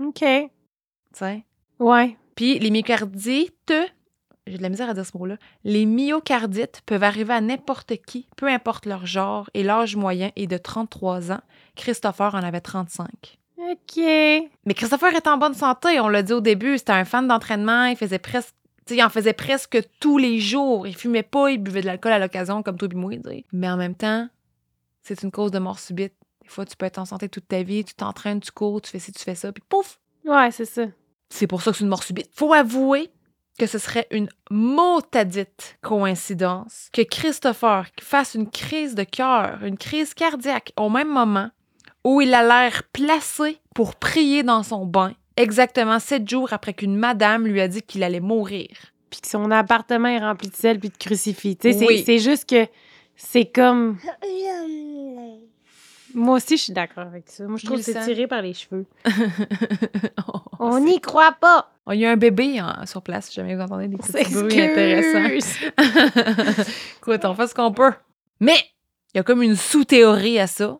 [0.00, 0.20] OK.
[0.20, 0.48] tu
[1.12, 1.44] sais.
[1.78, 2.16] Ouais.
[2.36, 3.74] Puis les myocardites,
[4.46, 8.28] j'ai de la misère à dire ce mot-là, les myocardites peuvent arriver à n'importe qui,
[8.34, 11.42] peu importe leur genre, et l'âge moyen est de 33 ans.
[11.76, 13.08] Christopher en avait 35.
[13.58, 13.96] OK.
[13.98, 17.84] Mais Christopher est en bonne santé, on l'a dit au début, c'était un fan d'entraînement,
[17.84, 18.54] il faisait presque
[18.90, 20.86] il en faisait presque tous les jours.
[20.86, 23.12] Il fumait pas, il buvait de l'alcool à l'occasion, comme toi et moi.
[23.52, 24.28] Mais en même temps,
[25.02, 26.14] c'est une cause de mort subite.
[26.42, 28.90] Des fois, tu peux être en santé toute ta vie, tu t'entraînes, tu cours, tu
[28.90, 30.84] fais ci, tu fais ça, puis pouf, Ouais, c'est ça.
[31.30, 32.28] c'est pour ça que c'est une mort subite.
[32.34, 33.10] Faut avouer
[33.58, 40.12] que ce serait une motadite coïncidence que Christopher fasse une crise de cœur, une crise
[40.14, 41.50] cardiaque au même moment
[42.04, 46.96] où il a l'air placé pour prier dans son bain, exactement sept jours après qu'une
[46.96, 48.68] madame lui a dit qu'il allait mourir.
[49.10, 51.58] Puis que son appartement est rempli de sel puis de crucifix.
[51.62, 52.02] C'est- Oui.
[52.04, 52.66] c'est juste que
[53.16, 53.96] c'est comme.
[56.14, 57.44] Moi aussi, je suis d'accord avec ça.
[57.44, 58.06] Moi, je trouve que c'est 1100.
[58.06, 58.86] tiré par les cheveux.
[60.60, 61.72] On n'y croit pas!
[61.86, 64.32] Oh, Il y a un bébé hein, sur place, si jamais vous entendez des petits
[64.32, 65.52] bruits intéressants.
[66.98, 67.92] Écoute, on fait ce qu'on peut.
[68.40, 68.54] Mais
[69.12, 70.78] il y a comme une sous-théorie à ça,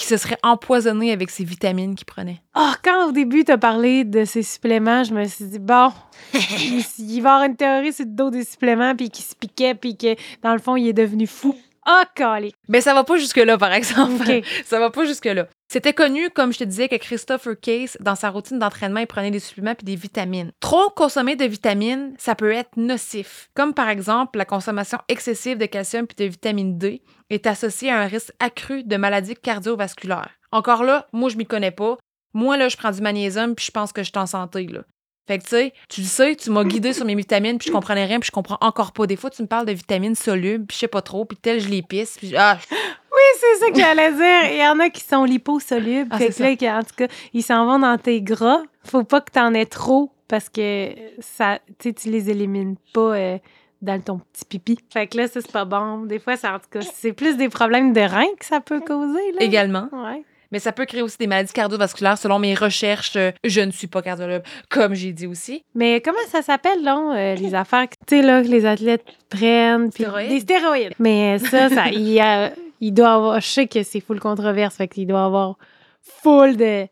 [0.00, 2.40] qui se serait empoisonné avec ses vitamines qu'il prenait.
[2.54, 5.92] Ah, quand au début, tu as parlé de ces suppléments, je me suis dit, bon,
[6.32, 9.34] il, il va y avoir une théorie sur le dos des suppléments, puis qu'il se
[9.34, 11.54] piquait, puis que dans le fond, il est devenu fou.
[11.92, 12.38] Ah.
[12.68, 14.42] Mais ça va pas jusque-là, par exemple.
[14.64, 15.48] Ça va pas jusque-là.
[15.68, 19.30] C'était connu, comme je te disais, que Christopher Case, dans sa routine d'entraînement, il prenait
[19.30, 20.52] des suppléments puis des vitamines.
[20.60, 23.48] Trop consommer de vitamines, ça peut être nocif.
[23.54, 28.00] Comme par exemple, la consommation excessive de calcium puis de vitamine D est associée à
[28.00, 30.30] un risque accru de maladies cardiovasculaires.
[30.52, 31.96] Encore là, moi, je m'y connais pas.
[32.34, 34.82] Moi, là, je prends du magnésium puis je pense que je suis en santé, là.
[35.30, 37.72] Fait que, tu sais, tu le sais, tu m'as guidé sur mes vitamines, puis je
[37.72, 39.06] comprenais rien, puis je comprends encore pas.
[39.06, 41.60] Des fois, tu me parles de vitamines solubles, puis je sais pas trop, puis tel,
[41.60, 44.52] je les pisse, puis ah, Oui, c'est ça que j'allais dire.
[44.52, 46.08] Il y en a qui sont liposolubles.
[46.10, 48.60] Ah, fait c'est que là, en tout cas, ils s'en vont dans tes gras.
[48.82, 50.88] Faut pas que t'en aies trop parce que
[51.20, 53.38] ça, tu les élimines pas euh,
[53.82, 54.78] dans ton petit pipi.
[54.92, 56.06] Fait que là, ça, c'est pas bon.
[56.06, 58.80] Des fois, ça, en tout cas, c'est plus des problèmes de reins que ça peut
[58.80, 59.30] causer.
[59.34, 59.42] Là.
[59.42, 59.88] également.
[59.92, 60.24] Ouais.
[60.52, 63.16] Mais ça peut créer aussi des maladies cardiovasculaires selon mes recherches.
[63.16, 65.64] Euh, Je ne suis pas cardiologue, comme j'ai dit aussi.
[65.74, 69.90] Mais comment ça s'appelle, là, euh, les affaires que, là, que les athlètes prennent?
[69.92, 70.28] Stéroïdes?
[70.28, 70.94] Des stéroïdes.
[70.98, 73.40] Mais ça, ça il, y a- il doit avoir...
[73.40, 75.56] Je sais que c'est full controverse, fait qu'il doit avoir
[76.02, 76.86] full de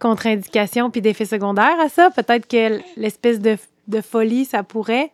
[0.00, 2.10] contre-indications puis d'effets secondaires à ça.
[2.10, 3.56] Peut-être que l'espèce de,
[3.88, 5.12] de folie, ça pourrait.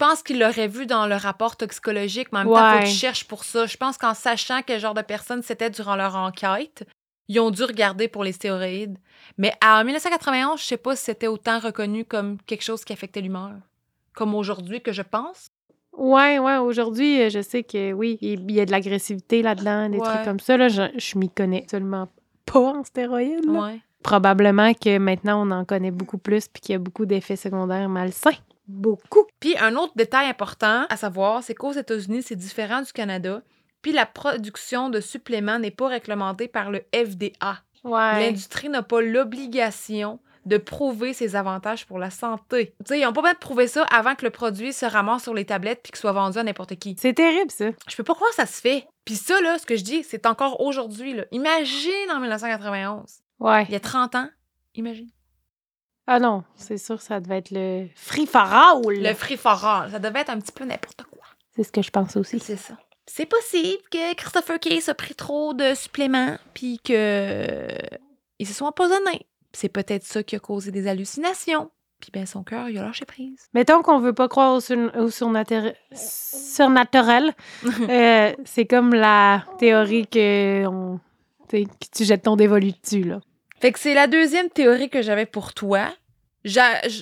[0.00, 2.78] Je pense qu'ils l'auraient vu dans le rapport toxicologique, mais en même temps, il faut
[2.78, 2.84] Ouais.
[2.84, 3.66] qu'ils cherchent pour ça.
[3.66, 6.84] Je pense qu'en sachant quel genre de personne c'était durant leur enquête,
[7.32, 8.98] ils ont dû regarder pour les stéroïdes.
[9.38, 13.20] Mais en 1991, je sais pas si c'était autant reconnu comme quelque chose qui affectait
[13.20, 13.52] l'humeur.
[14.14, 15.48] Comme aujourd'hui, que je pense.
[15.96, 19.98] Ouais, ouais, aujourd'hui, euh, je sais que oui, il y a de l'agressivité là-dedans, des
[19.98, 20.04] Ouais.
[20.08, 20.56] trucs comme ça.
[20.56, 22.08] Là, je, je m'y connais seulement
[22.46, 23.44] pas en stéroïdes.
[23.44, 23.60] là.
[23.60, 23.80] Ouais.
[24.02, 27.88] Probablement que maintenant, on en connaît beaucoup plus puis qu'il y a beaucoup d'effets secondaires
[27.88, 28.30] malsains.
[28.66, 29.24] Beaucoup.
[29.40, 33.42] Puis un autre détail important à savoir, c'est qu'aux États-Unis, c'est différent du Canada.
[33.82, 37.58] Puis la production de suppléments n'est pas réglementée par le FDA.
[37.84, 38.20] Ouais.
[38.26, 42.74] L'industrie n'a pas l'obligation de prouver ses avantages pour la santé.
[42.80, 45.24] Tu sais, ils n'ont pas besoin de prouver ça avant que le produit se ramasse
[45.24, 46.96] sur les tablettes puis qu'il soit vendu à n'importe qui.
[46.98, 47.66] C'est terrible, ça.
[47.88, 48.86] Je peux pas croire que ça se fait.
[49.04, 51.14] Puis ça, là, ce que je dis, c'est encore aujourd'hui.
[51.14, 51.24] là.
[51.30, 53.20] Imagine en 1991.
[53.38, 53.64] Ouais.
[53.64, 54.28] Il y a 30 ans.
[54.74, 55.10] Imagine.
[56.06, 58.82] Ah non, c'est sûr, ça devait être le free for all.
[58.86, 59.90] Le free for all.
[59.90, 61.24] Ça devait être un petit peu n'importe quoi.
[61.54, 62.40] C'est ce que je pense aussi.
[62.40, 62.74] C'est ça.
[63.12, 67.66] C'est possible que Christopher Case a pris trop de suppléments, puis que
[68.38, 69.26] ils se sont empoisonnés.
[69.52, 71.70] C'est peut-être ça qui a causé des hallucinations.
[72.00, 73.48] Puis ben son cœur, il a lâché prise.
[73.52, 77.34] Mettons qu'on veut pas croire au, sur- au surnatur- surnaturel.
[77.88, 81.00] euh, c'est comme la théorie que, on,
[81.48, 83.20] tu sais, que tu jettes ton dévolu dessus, là.
[83.60, 85.88] Fait que c'est la deuxième théorie que j'avais pour toi.
[86.44, 86.60] Je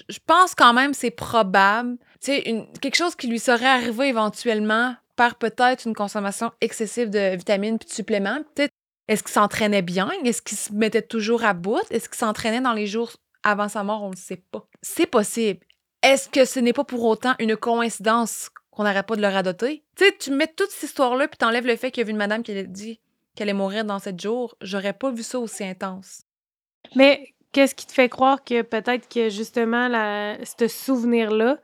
[0.09, 1.97] je pense quand même c'est probable.
[2.21, 7.37] Tu sais, quelque chose qui lui serait arrivé éventuellement par peut-être une consommation excessive de
[7.37, 8.39] vitamines puis de suppléments.
[8.55, 8.73] Peut-être,
[9.09, 10.11] est-ce qu'il s'entraînait bien?
[10.25, 11.83] Est-ce qu'il se mettait toujours à bout?
[11.91, 13.11] Est-ce qu'il s'entraînait dans les jours
[13.43, 14.05] avant sa mort?
[14.05, 14.65] On ne le sait pas.
[14.81, 15.67] C'est possible.
[16.05, 19.83] Est-ce que ce n'est pas pour autant une coïncidence qu'on n'arrête pas de le radoter?
[19.97, 22.17] Tu sais, tu mets toute cette histoire-là puis t'enlèves le fait qu'il y a une
[22.17, 23.01] madame qui a dit
[23.35, 24.55] qu'elle allait mourir dans sept jours.
[24.61, 26.21] J'aurais pas vu ça aussi intense.
[26.95, 29.89] Mais qu'est-ce qui te fait croire que peut-être que justement,
[30.45, 31.59] ce souvenir-là,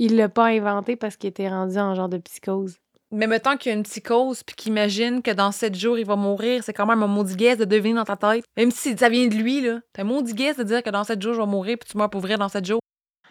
[0.00, 2.78] il l'a pas inventé parce qu'il était rendu en genre de psychose?
[3.10, 6.04] Mais mettons qu'il y a une psychose puis qu'il imagine que dans sept jours, il
[6.04, 8.44] va mourir, c'est quand même un maudit guess de deviner dans ta tête.
[8.56, 9.80] Même si ça vient de lui, là.
[9.94, 11.96] T'as un maudit guess de dire que dans sept jours, je vais mourir puis tu
[11.96, 12.80] meurs pour vrai dans sept jours.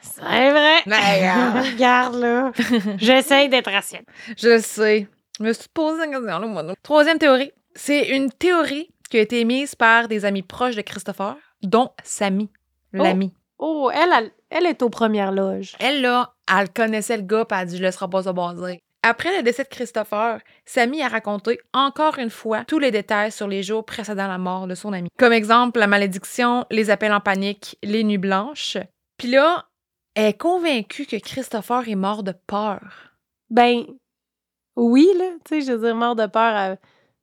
[0.02, 0.78] C'est vrai!
[0.86, 0.96] Mais,
[1.30, 2.52] euh, Regarde, là.
[2.98, 4.06] J'essaye d'être rationnelle.
[4.38, 5.08] je le sais.
[5.40, 6.63] Je me suis posé la question, là, moi.
[6.63, 6.74] non.
[6.82, 7.52] Troisième théorie.
[7.76, 12.50] C'est une théorie qui a été émise par des amis proches de Christopher, dont Samy,
[12.96, 13.04] Oh.
[13.04, 13.34] l'ami.
[13.60, 15.76] Oh, elle, elle, elle est aux premières loges.
[15.80, 18.82] Elle, là, elle connaissait le gars, puis elle a dit, je laisserai pas se baser.
[19.04, 23.48] Après le décès de Christopher, Samy a raconté encore une fois tous les détails sur
[23.48, 25.10] les jours précédant la mort de son ami.
[25.18, 28.78] Comme exemple, la malédiction, les appels en panique, les nuits blanches.
[29.18, 29.68] Puis là,
[30.16, 33.14] elle est convaincue que Christopher est mort de peur.
[33.50, 33.84] Ben,
[34.76, 35.32] oui, là.
[35.46, 36.76] Tu sais, je veux dire, mort de peur, euh,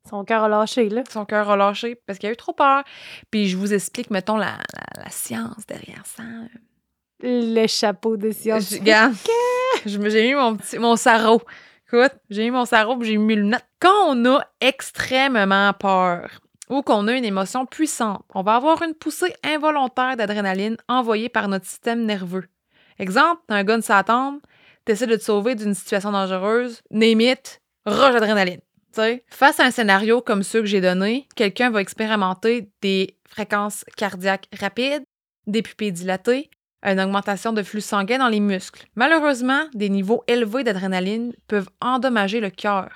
[0.09, 1.03] son cœur a lâché, là.
[1.11, 2.83] Son cœur a lâché parce qu'il a eu trop peur.
[3.31, 6.23] Puis je vous explique, mettons, la, la- la science derrière ça.
[7.21, 8.69] Le chapeau de science.
[8.71, 8.77] je
[10.09, 11.41] j'ai mis mon petit mon sarrau.
[11.87, 13.65] Écoute, j'ai mis mon sarrau j'ai mis mes lunettes.
[13.79, 18.95] Quand on a extrêmement peur ou qu'on a une émotion puissante, on va avoir une
[18.95, 22.45] poussée involontaire d'adrénaline envoyée par notre système nerveux.
[22.97, 24.41] Exemple, t'as un sur la tempe,
[24.85, 28.61] t'essaies de te sauver d'une situation dangereuse, it, rush d'adrénaline.
[29.29, 34.47] Face à un scénario comme ceux que j'ai donné, quelqu'un va expérimenter des fréquences cardiaques
[34.57, 35.03] rapides,
[35.47, 36.49] des pupilles dilatées,
[36.85, 38.85] une augmentation de flux sanguin dans les muscles.
[38.95, 42.89] Malheureusement, des niveaux élevés d'adrénaline peuvent endommager le cœur.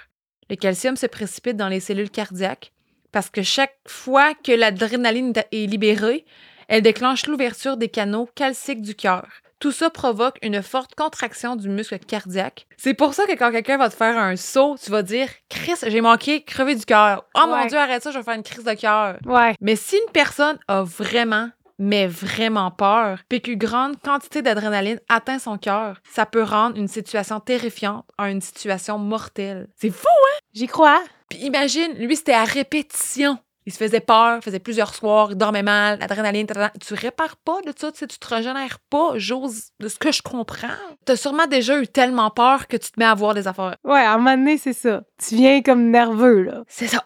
[0.49, 2.71] Le calcium se précipite dans les cellules cardiaques
[3.11, 6.25] parce que chaque fois que l'adrénaline est libérée,
[6.67, 9.27] elle déclenche l'ouverture des canaux calciques du cœur.
[9.59, 12.65] Tout ça provoque une forte contraction du muscle cardiaque.
[12.77, 15.73] C'est pour ça que quand quelqu'un va te faire un saut, tu vas dire Chris,
[15.85, 17.25] j'ai manqué, crevé du cœur.
[17.35, 17.65] Oh mon.
[17.65, 19.17] Dieu, arrête ça, je vais faire une crise de cœur.
[19.25, 19.55] Ouais.
[19.59, 21.49] Mais si une personne a vraiment,
[21.79, 26.87] mais vraiment peur, puis qu'une grande quantité d'adrénaline atteint son cœur, ça peut rendre une
[26.87, 29.67] situation terrifiante en une situation mortelle.
[29.75, 30.07] C'est fou!
[30.53, 31.01] J'y crois.
[31.29, 33.37] Puis imagine, lui, c'était à répétition.
[33.65, 36.47] Il se faisait peur, faisait plusieurs soirs, il dormait mal, l'adrénaline,
[36.81, 40.11] tu répares pas de ça, tu sais, tu te régénères pas, j'ose, de ce que
[40.11, 40.69] je comprends.
[41.05, 43.75] T'as sûrement déjà eu tellement peur que tu te mets à voir des affaires.
[43.83, 45.03] Ouais, à un moment donné, c'est ça.
[45.23, 46.63] Tu viens comme nerveux, là.
[46.67, 47.05] C'est ça.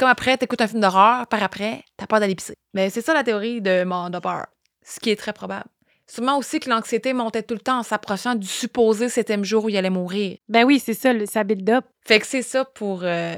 [0.00, 2.54] Comme après, t'écoutes un film d'horreur, par après, t'as peur d'aller pisser.
[2.72, 3.84] Mais c'est ça la théorie de
[4.18, 4.46] peur,
[4.82, 5.66] ce qui est très probable.
[6.06, 9.68] Sûrement aussi que l'anxiété montait tout le temps en s'approchant du supposé septième jour où
[9.68, 10.38] il allait mourir.
[10.48, 11.84] Ben oui, c'est ça, ça build up.
[12.06, 13.34] Fait que c'est ça pour euh,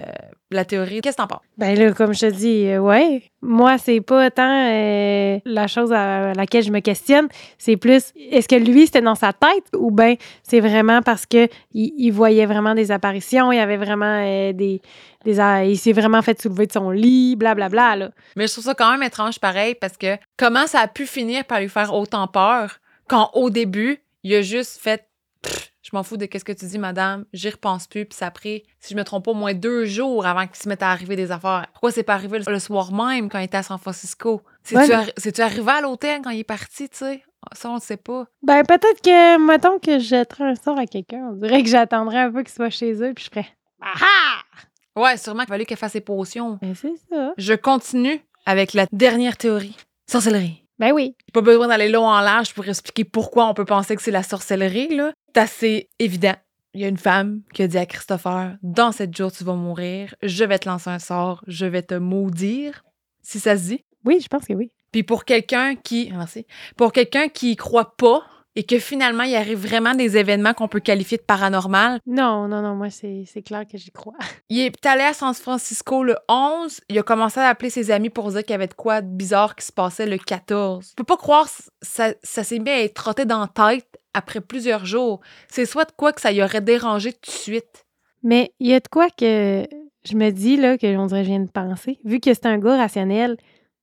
[0.51, 1.01] la théorie.
[1.01, 1.42] Qu'est-ce que t'en penses?
[1.59, 3.25] Ben là, comme je te dis, euh, ouais.
[3.42, 7.29] Moi, c'est pas tant euh, la chose à laquelle je me questionne.
[7.59, 11.48] C'est plus, est-ce que lui, c'était dans sa tête ou ben c'est vraiment parce que
[11.72, 14.22] il, il voyait vraiment des apparitions, il y avait vraiment
[14.53, 14.53] des...
[14.53, 14.81] des
[15.25, 18.11] il s'est vraiment fait soulever de son lit, blablabla, là.
[18.37, 21.44] Mais je trouve ça quand même étrange pareil parce que comment ça a pu finir
[21.44, 25.09] par lui faire autant peur quand au début, il a juste fait
[25.42, 28.28] Pff, je m'en fous de qu'est-ce que tu dis, madame, j'y repense plus, puis ça
[28.28, 30.83] a pris, si je me trompe pas, au moins deux jours avant qu'il se mette
[30.83, 31.66] à arriver des affaires.
[31.72, 34.40] Pourquoi c'est pas arrivé le soir même quand il était à San Francisco?
[34.62, 37.22] C'est-tu Ouais, mais- arrivé à l'hôtel quand il est parti, tu sais?
[37.52, 38.24] Ça, on le sait pas.
[38.42, 42.20] Ben peut-être que, mettons que je jetterais un sort à quelqu'un, on dirait que j'attendrais
[42.20, 43.48] un peu qu'il soit chez eux, puis je ferais
[43.83, 45.00] «Ah ah!
[45.00, 47.33] Ouais, sûrement qu'il fallait qu'elle fasse ses potions.» Ben c'est ça.
[47.37, 49.76] Je continue avec la dernière théorie.
[50.11, 50.64] Sorcellerie.
[50.78, 51.14] Ben oui.
[51.33, 54.22] Pas besoin d'aller long en large pour expliquer pourquoi on peut penser que c'est la
[54.22, 55.12] sorcellerie, là.
[55.35, 56.35] C'est assez évident.
[56.75, 59.55] Il y a une femme qui a dit à Christopher Dans sept jours, tu vas
[59.55, 60.14] mourir.
[60.23, 61.42] Je vais te lancer un sort.
[61.47, 62.85] Je vais te maudire.
[63.23, 63.85] Si ça se dit.
[64.05, 64.71] Oui, je pense que oui.
[64.90, 66.11] Puis pour quelqu'un qui.
[66.12, 66.47] ah, Merci.
[66.77, 68.23] Pour quelqu'un qui y croit pas
[68.55, 72.61] et que finalement, il arrive vraiment des événements qu'on peut qualifier de paranormal, Non, non,
[72.61, 74.12] non, moi, c'est c'est clair que j'y crois.
[74.51, 76.81] il est allé à San Francisco le 11.
[76.90, 79.09] Il a commencé à appeler ses amis pour dire qu'il y avait de quoi de
[79.09, 80.88] bizarre qui se passait le 14.
[80.90, 81.49] Je peux pas croire
[81.81, 85.20] ça, ça s'est mis à être trotté dans la tête après plusieurs jours.
[85.48, 87.85] C'est soit de quoi que ça y aurait dérangé tout de suite.
[88.22, 89.66] Mais il y a de quoi que
[90.05, 91.98] je me dis, là, que on dirait je viens de penser.
[92.05, 93.37] Vu que c'est un gars rationnel,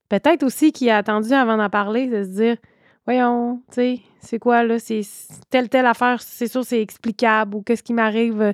[0.09, 2.57] peut-être aussi qu'il a attendu avant d'en parler, de se dire
[3.05, 5.01] Voyons, tu sais, c'est quoi, là, c'est
[5.49, 8.53] telle, telle affaire, c'est sûr, c'est explicable, ou qu'est-ce qui m'arrive,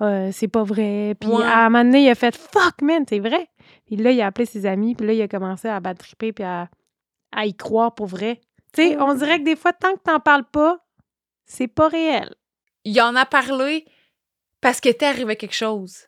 [0.00, 1.14] euh, c'est pas vrai.
[1.20, 1.44] Puis Ouais.
[1.44, 3.46] à un moment donné, il a fait Fuck, man, c'est vrai.
[3.86, 6.32] Puis là, il a appelé ses amis, puis là, il a commencé à battre triper,
[6.32, 6.68] puis à,
[7.30, 8.40] à y croire pour vrai.
[8.74, 10.78] Tu sais, on dirait que des fois, tant que t'en parles pas,
[11.44, 12.34] c'est pas réel.
[12.84, 13.84] Il en a parlé
[14.60, 16.06] parce qu'il était arrivé quelque chose.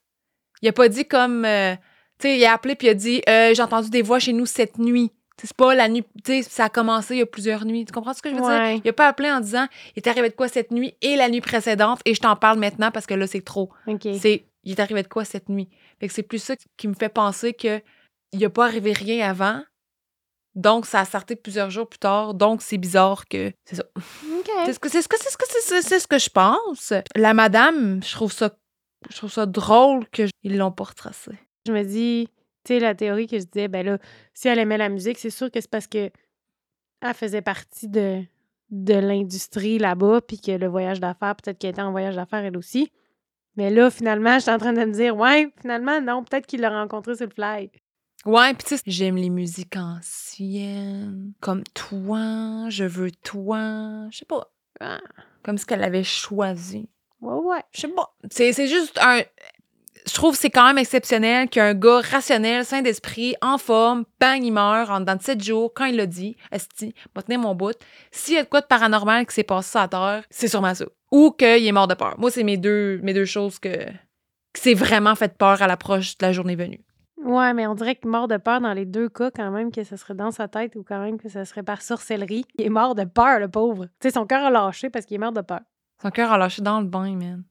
[0.62, 1.44] Il a pas dit comme.
[1.44, 1.74] euh,
[2.18, 4.32] tu sais, il a appelé puis il a dit euh, J'ai entendu des voix chez
[4.32, 5.10] nous cette nuit.
[5.36, 6.04] Tu sais, C'est pas la nuit.
[6.24, 7.84] Tu sais, ça a commencé il y a plusieurs nuits.
[7.84, 8.74] Tu comprends ce que je veux Ouais.
[8.74, 8.82] dire?
[8.84, 9.66] Il a pas appelé en disant
[9.96, 12.58] Il est arrivé de quoi cette nuit et la nuit précédente et je t'en parle
[12.58, 13.70] maintenant parce que là, c'est trop.
[14.18, 15.68] C'est Il est arrivé de quoi cette nuit?
[16.00, 17.80] Fait que c'est plus ça qui me fait penser que
[18.32, 19.62] il a pas arrivé rien avant.
[20.54, 22.34] Donc, ça a sorti plusieurs jours plus tard.
[22.34, 23.52] Donc, c'est bizarre que.
[23.64, 23.84] C'est ça.
[23.96, 24.50] OK.
[24.66, 26.92] C'est ce que c'est ce que c'est ce que c'est c'est ce que je pense.
[27.16, 28.50] La madame, je trouve ça
[29.10, 31.32] je trouve ça drôle qu'ils l'ont pas retracé.
[31.66, 32.28] Je me dis,
[32.64, 33.98] tu sais, la théorie que je disais, ben là,
[34.32, 36.10] si elle aimait la musique, c'est sûr que c'est parce que
[37.00, 38.22] elle faisait partie de,
[38.70, 42.56] de l'industrie là-bas, puis que le voyage d'affaires, peut-être qu'elle était en voyage d'affaires elle
[42.56, 42.90] aussi.
[43.56, 46.60] Mais là, finalement, je suis en train de me dire, ouais, finalement, non, peut-être qu'il
[46.60, 47.70] l'a rencontré sur le fly.
[48.26, 54.50] Ouais, puis tu j'aime les musiques anciennes, comme toi, je veux toi, je sais pas,
[54.80, 55.00] Ah,
[55.42, 56.88] comme ce qu'elle avait choisi.
[57.20, 57.62] ouais, ouais.
[57.72, 58.14] Je sais pas.
[58.30, 59.22] C'est juste un
[60.06, 64.42] je trouve que c'est quand même exceptionnel qu'un gars rationnel, sain d'esprit, en forme, bang,
[64.44, 67.54] il meurt en dedans de 7 jours, quand il l'a dit, Esti, va tenir mon
[67.54, 67.76] bout.
[68.10, 70.84] S'il y a de quoi de paranormal qui s'est passé la Terre, c'est sûrement ça.
[71.10, 72.16] Ou qu'il est mort de peur.
[72.18, 76.18] Moi, c'est mes deux, mes deux choses que, que c'est vraiment fait peur à l'approche
[76.18, 76.83] de la journée venue.
[77.24, 79.82] Ouais, mais on dirait que mort de peur dans les deux cas, quand même, que
[79.82, 82.44] ce serait dans sa tête ou quand même que ce serait par sorcellerie.
[82.58, 83.86] Il est mort de peur, le pauvre.
[83.86, 85.60] Tu sais, son cœur a lâché parce qu'il est mort de peur.
[86.02, 87.44] Son cœur a lâché dans le bain, man.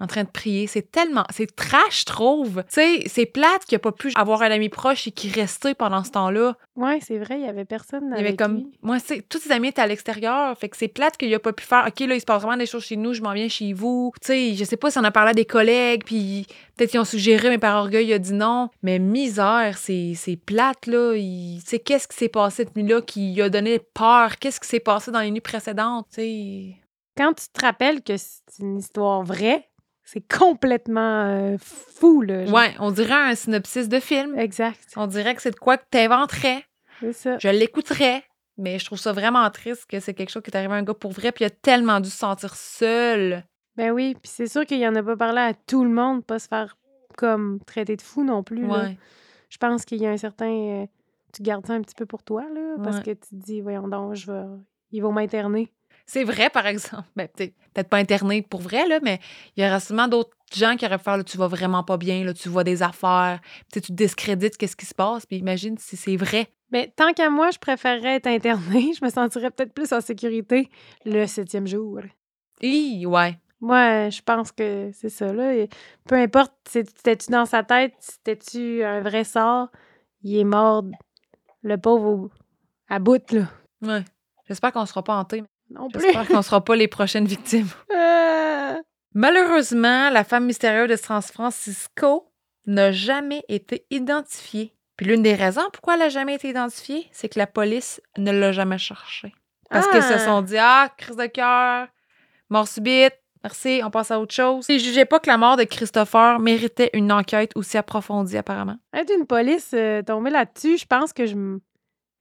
[0.00, 0.68] En train de prier.
[0.68, 1.24] C'est tellement.
[1.30, 2.62] C'est trash, je trouve.
[2.68, 5.74] Tu sais, c'est plate qu'il a pas pu avoir un ami proche et qui restait
[5.74, 6.56] pendant ce temps-là.
[6.76, 8.56] Ouais, c'est vrai, il y avait personne Il y avait comme.
[8.58, 8.78] lui.
[8.82, 9.28] Moi, c'est.
[9.28, 10.56] Tous ses amis étaient à l'extérieur.
[10.56, 11.84] Fait que c'est plate qu'il a pas pu faire.
[11.88, 14.12] OK, là, il se passe vraiment des choses chez nous, je m'en viens chez vous.
[14.22, 17.00] Tu sais, je sais pas si on a parlé à des collègues, puis peut-être qu'ils
[17.00, 18.68] ont suggéré, mais par orgueil, il a dit non.
[18.82, 21.14] Mais misère, c'est c'est plate, là.
[21.14, 24.38] Tu sais, qu'est-ce qui s'est passé cette nuit-là qui lui a donné peur?
[24.38, 26.06] Qu'est-ce qui s'est passé dans les nuits précédentes?
[26.10, 26.76] Tu sais.
[27.16, 29.67] Quand tu te rappelles que c'est une histoire vraie,
[30.10, 32.46] c'est complètement euh, fou, là.
[32.46, 32.54] genre.
[32.54, 34.38] Ouais, on dirait un synopsis de film.
[34.38, 34.80] Exact.
[34.96, 36.64] On dirait que c'est de quoi que t'inventerais.
[37.00, 37.38] C'est ça.
[37.38, 38.24] Je l'écouterais.
[38.56, 40.82] Mais je trouve ça vraiment triste que c'est quelque chose qui est arrivé à un
[40.82, 43.44] gars pour vrai, puis il a tellement dû se sentir seul.
[43.76, 46.38] Ben oui, puis c'est sûr qu'il en a pas parlé à tout le monde, pas
[46.40, 46.76] se faire
[47.16, 48.66] comme traiter de fou non plus.
[48.66, 48.82] là.
[48.84, 48.98] Ouais.
[49.48, 50.50] Je pense qu'il y a un certain.
[50.50, 50.86] euh,
[51.32, 53.02] tu gardes ça un petit peu pour toi, là, parce Ouais.
[53.02, 54.44] que tu te dis, voyons donc, je vais.
[54.90, 55.72] Ils vont m'interner.
[56.10, 57.06] C'est vrai, par exemple.
[57.16, 59.20] Ben, peut-être pas interné pour vrai, là, mais
[59.56, 62.24] il y aura sûrement d'autres gens qui auraient faire là, tu vas vraiment pas bien,
[62.24, 63.40] là, tu vois des affaires,
[63.70, 66.48] tu discrédites qu'est-ce qui se passe, puis imagine si c'est vrai.
[66.70, 68.92] Mais tant qu'à moi, je préférerais être internée.
[68.98, 70.70] Je me sentirais peut-être plus en sécurité
[71.04, 72.00] le septième jour.
[72.62, 73.38] Hi, ouais.
[73.60, 75.54] Moi, je pense que c'est ça, là.
[75.54, 75.68] Et
[76.06, 79.68] Peu importe, c'était-tu dans sa tête, c'était-tu un vrai sort,
[80.22, 80.84] il est mort,
[81.62, 82.30] le pauvre, au-
[82.88, 83.48] à bout, là.
[83.82, 84.04] Ouais.
[84.46, 85.42] J'espère qu'on sera pas hantés.
[85.70, 86.00] Non plus.
[86.02, 87.68] J'espère qu'on sera pas les prochaines victimes.
[87.94, 88.74] Euh,
[89.14, 92.30] Malheureusement, la femme mystérieuse de San Francisco
[92.66, 94.74] n'a jamais été identifiée.
[94.96, 98.30] Puis l'une des raisons pourquoi elle n'a jamais été identifiée, c'est que la police ne
[98.32, 99.32] l'a jamais cherchée.
[99.70, 100.18] Parce qu'ils se Ah!
[100.18, 101.88] sont dit Ah, crise de cœur,
[102.50, 104.66] mort subite, merci, on passe à autre chose.
[104.68, 108.76] Ils jugeaient pas que la mort de Christopher méritait une enquête aussi approfondie, apparemment.
[108.92, 111.34] Être une police euh, tombée là-dessus, je pense que je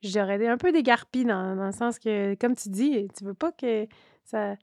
[0.04, 3.34] j'aurais été un peu dégarpie dans, dans le sens que, comme tu dis, tu veux
[3.34, 3.88] pas que
[4.24, 4.56] ça.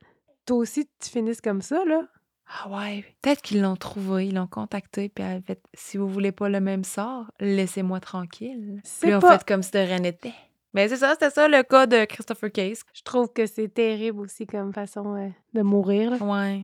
[0.46, 2.02] Toi aussi, tu finisses comme ça, là.
[2.46, 6.30] Ah ouais, peut-être qu'ils l'ont trouvé, ils l'ont contacté, puis elle fait Si vous voulez
[6.32, 8.80] pas le même sort, laissez-moi tranquille.
[8.84, 10.34] C'est pas- fait comme si de rien n'était.
[10.74, 12.82] Mais c'est ça, c'était ça le cas de Christopher Case.
[12.92, 16.16] Je trouve que c'est terrible aussi comme façon euh, de mourir, là.
[16.18, 16.62] Ouais.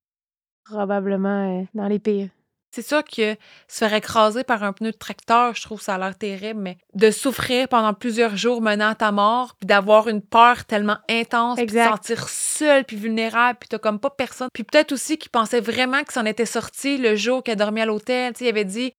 [0.64, 2.28] Probablement euh, dans les pires.
[2.70, 3.34] C'est sûr que
[3.66, 6.78] se faire écraser par un pneu de tracteur, je trouve ça a l'air terrible, mais
[6.94, 11.56] de souffrir pendant plusieurs jours menant à ta mort, puis d'avoir une peur tellement intense,
[11.56, 14.48] puis de sentir seul puis vulnérable, puis t'as comme pas personne.
[14.52, 17.80] Puis peut-être aussi qu'il pensait vraiment que s'en était sorti le jour qu'il a dormi
[17.80, 18.32] à l'hôtel.
[18.34, 18.92] Tu sais, il avait dit,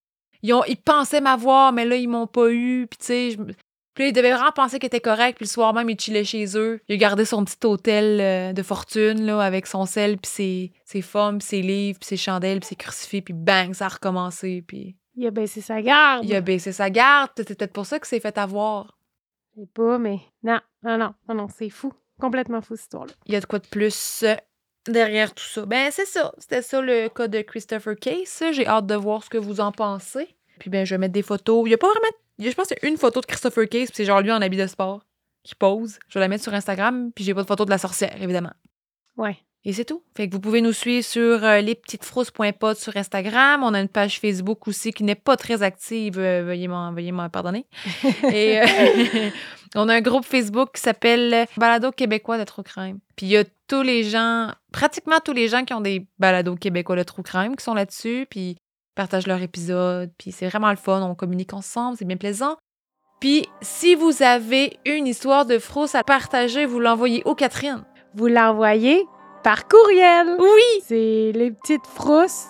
[0.43, 2.87] ils, ont, ils pensaient m'avoir, mais là, ils m'ont pas eu.
[2.89, 3.37] Puis tu sais,
[3.93, 6.57] puis il devait vraiment penser qu'il était correct, puis le soir même, il chillait chez
[6.57, 6.79] eux.
[6.87, 10.73] Il a gardé son petit hôtel euh, de fortune, là, avec son sel, puis ses,
[10.85, 13.89] ses femmes, puis ses livres, puis ses chandelles, puis ses crucifix, puis bang, ça a
[13.89, 16.23] recommencé, puis Il a baissé sa garde.
[16.23, 17.31] il a baissé sa garde.
[17.35, 18.97] C'est peut-être pour ça qu'il s'est fait avoir.
[19.55, 21.91] Je sais pas, mais non, non, non, non, non, c'est fou.
[22.19, 23.13] Complètement fou, cette histoire-là.
[23.25, 24.35] Il y a de quoi de plus euh,
[24.87, 25.65] derrière tout ça?
[25.65, 26.31] Ben, c'est ça.
[26.37, 28.41] C'était ça le cas de Christopher Case.
[28.53, 30.35] J'ai hâte de voir ce que vous en pensez.
[30.59, 31.63] Puis, ben, je vais mettre des photos.
[31.65, 32.07] Il y a pas vraiment.
[32.41, 34.05] Il y a- Je pense qu'il y a une photo de Christopher Case, puis c'est
[34.05, 35.01] genre lui en habit de sport
[35.43, 35.97] qui pose.
[36.09, 38.51] Je vais la mettre sur Instagram, puis j'ai pas de photo de la sorcière, évidemment.
[39.17, 39.37] Ouais.
[39.63, 40.03] Et c'est tout.
[40.17, 43.63] Fait que vous pouvez nous suivre sur euh, lespetitesfrousses.pod sur Instagram.
[43.63, 46.17] On a une page Facebook aussi qui n'est pas très active.
[46.17, 47.67] euh, veuillez m'en veuillez m'en pardonner.
[48.33, 48.65] Et euh,
[49.75, 52.97] on a un groupe Facebook qui s'appelle Balado québécois de True Crime.
[53.15, 56.55] Puis il y a tous les gens, pratiquement tous les gens qui ont des balados
[56.55, 58.25] québécois de True Crime qui sont là-dessus.
[58.31, 58.57] Puis
[58.95, 60.11] partagent leur épisode.
[60.17, 61.01] Puis c'est vraiment le fun.
[61.01, 61.97] On communique ensemble.
[61.97, 62.57] C'est bien plaisant.
[63.19, 67.83] Puis si vous avez une histoire de frousse à partager, vous l'envoyez au Catherine.
[68.15, 69.05] Vous l'envoyez
[69.43, 70.37] par courriel.
[70.39, 70.83] Oui!
[70.83, 72.47] C'est les petites frousses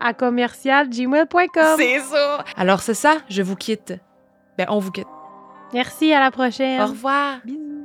[0.00, 1.76] à commercialgmail.com.
[1.78, 2.44] C'est ça.
[2.56, 3.94] Alors c'est ça, je vous quitte.
[4.58, 5.06] Ben on vous quitte.
[5.72, 6.80] Merci, à la prochaine.
[6.80, 7.38] Au revoir.
[7.44, 7.83] Bisous.